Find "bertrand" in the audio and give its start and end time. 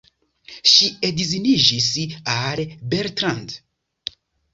2.95-3.55